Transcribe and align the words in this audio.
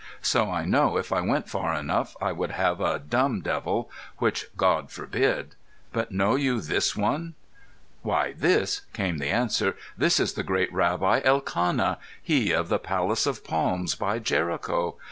So 0.23 0.49
I 0.49 0.65
know 0.65 0.97
if 0.97 1.11
I 1.11 1.21
went 1.21 1.47
far 1.47 1.75
enough 1.75 2.17
I 2.19 2.31
would 2.31 2.49
have 2.49 2.81
a 2.81 2.97
dumb 2.97 3.39
devil, 3.41 3.91
which 4.17 4.47
God 4.57 4.89
forbid! 4.89 5.53
But 5.93 6.11
know 6.11 6.33
you 6.33 6.59
this 6.59 6.95
one?" 6.95 7.35
"Why, 8.01 8.33
this" 8.33 8.81
came 8.93 9.19
the 9.19 9.29
answer 9.29 9.75
"this 9.95 10.19
is 10.19 10.33
the 10.33 10.41
great 10.41 10.73
Rabbi 10.73 11.21
Elkanah, 11.23 11.99
he 12.19 12.51
of 12.51 12.67
the 12.67 12.79
Palace 12.79 13.27
of 13.27 13.43
Palms, 13.43 13.93
by 13.93 14.17
Jericho. 14.17 14.95